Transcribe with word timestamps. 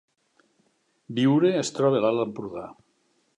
Biure 1.19 1.51
es 1.59 1.71
troba 1.77 2.01
a 2.01 2.05
l’Alt 2.07 2.25
Empordà 2.25 2.65